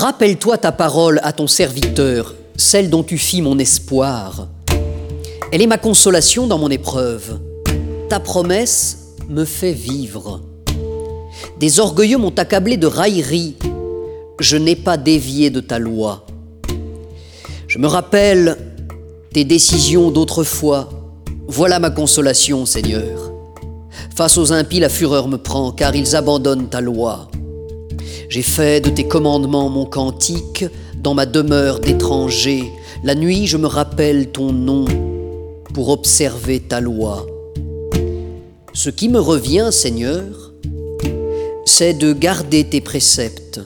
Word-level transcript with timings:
Rappelle-toi 0.00 0.58
ta 0.58 0.70
parole 0.70 1.18
à 1.24 1.32
ton 1.32 1.48
serviteur, 1.48 2.36
celle 2.56 2.88
dont 2.88 3.02
tu 3.02 3.18
fis 3.18 3.42
mon 3.42 3.58
espoir. 3.58 4.46
Elle 5.50 5.60
est 5.60 5.66
ma 5.66 5.76
consolation 5.76 6.46
dans 6.46 6.56
mon 6.56 6.70
épreuve. 6.70 7.40
Ta 8.08 8.20
promesse 8.20 9.16
me 9.28 9.44
fait 9.44 9.72
vivre. 9.72 10.40
Des 11.58 11.80
orgueilleux 11.80 12.16
m'ont 12.16 12.36
accablé 12.36 12.76
de 12.76 12.86
raillerie. 12.86 13.56
Je 14.38 14.56
n'ai 14.56 14.76
pas 14.76 14.96
dévié 14.96 15.50
de 15.50 15.58
ta 15.58 15.80
loi. 15.80 16.24
Je 17.66 17.80
me 17.80 17.88
rappelle 17.88 18.56
tes 19.32 19.44
décisions 19.44 20.12
d'autrefois. 20.12 20.90
Voilà 21.48 21.80
ma 21.80 21.90
consolation, 21.90 22.66
Seigneur. 22.66 23.32
Face 24.14 24.38
aux 24.38 24.52
impies, 24.52 24.78
la 24.78 24.90
fureur 24.90 25.26
me 25.26 25.38
prend, 25.38 25.72
car 25.72 25.96
ils 25.96 26.14
abandonnent 26.14 26.68
ta 26.68 26.80
loi. 26.80 27.28
J'ai 28.28 28.42
fait 28.42 28.80
de 28.82 28.90
tes 28.90 29.08
commandements 29.08 29.70
mon 29.70 29.86
cantique 29.86 30.66
dans 30.96 31.14
ma 31.14 31.24
demeure 31.24 31.80
d'étranger. 31.80 32.62
La 33.02 33.14
nuit, 33.14 33.46
je 33.46 33.56
me 33.56 33.66
rappelle 33.66 34.30
ton 34.30 34.52
nom 34.52 34.84
pour 35.72 35.88
observer 35.88 36.60
ta 36.60 36.80
loi. 36.80 37.26
Ce 38.74 38.90
qui 38.90 39.08
me 39.08 39.18
revient, 39.18 39.68
Seigneur, 39.70 40.52
c'est 41.64 41.94
de 41.94 42.12
garder 42.12 42.64
tes 42.64 42.82
préceptes 42.82 43.60